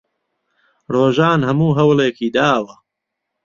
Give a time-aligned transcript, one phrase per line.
[0.93, 2.73] ڕۆژان هەموو هەوڵێکی داوە.